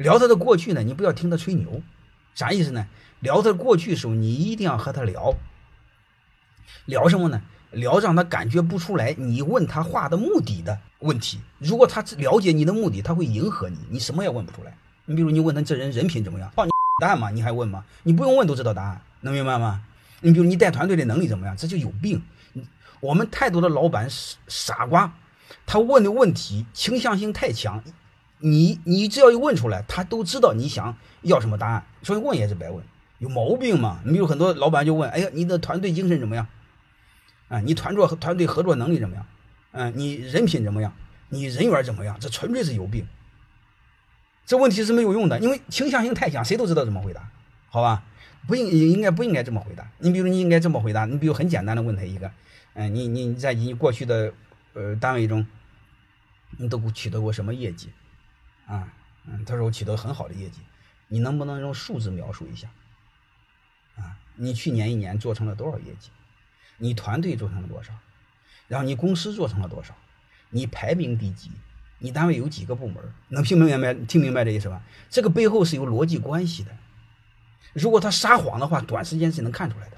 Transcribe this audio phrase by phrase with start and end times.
[0.00, 1.82] 聊他的过去呢，你不要听他吹牛，
[2.34, 2.86] 啥意思呢？
[3.20, 5.34] 聊他过去的时候，你一定要和他聊，
[6.86, 7.42] 聊什么呢？
[7.70, 11.38] 聊让他感觉不出来你问他话的目的的问题。
[11.58, 14.74] 如果他了解你的目的，他会迎合你，你什么也问不出来。
[15.04, 16.70] 你比如你问他这人人品怎么样，报你
[17.02, 17.84] 答案嘛，你还问吗？
[18.02, 19.82] 你不用问都知道答案，能明白吗？
[20.20, 22.22] 你比如你带团队的能力怎么样，这就有病。
[23.00, 25.12] 我们太多的老板傻傻瓜，
[25.66, 27.82] 他问的问题倾向性太强，
[28.40, 32.82] 你你只要一问出来，他都知道你想要什么答案，所以问也是白问，
[33.18, 34.00] 有毛病嘛？
[34.04, 36.46] 你比如很多老板就问，哎呀，你的团队精神怎么样？
[37.48, 39.26] 啊，你团作团队合作能力怎么样？
[39.72, 40.92] 嗯，你人品怎么样？
[41.28, 42.16] 你人缘怎么样？
[42.18, 43.06] 这纯粹是有病。
[44.46, 47.30] 这问题是没有用的，因为倾向性太强，谁都知道怎么回答，
[47.68, 48.02] 好吧？
[48.48, 49.86] 不应应该不应该这么回答。
[49.98, 52.30] 你比如你应该这么回答，你比如很简单的问他一个。
[52.72, 54.32] 嗯，你你在你过去的
[54.72, 55.46] 呃单位中，
[56.56, 57.90] 你都取得过什么业绩？
[58.70, 58.88] 啊，
[59.26, 60.60] 嗯，他说我取得很好的业绩，
[61.08, 62.68] 你能不能用数字描述一下？
[63.96, 66.10] 啊，你去年一年做成了多少业绩？
[66.78, 67.92] 你团队做成了多少？
[68.68, 69.94] 然后你公司做成了多少？
[70.50, 71.50] 你排名第几？
[71.98, 72.96] 你单位有几个部门？
[73.28, 74.80] 能听明白听明白这意思吧？
[75.10, 76.70] 这个背后是有逻辑关系的。
[77.72, 79.96] 如果他撒谎的话，短时间是能看出来的。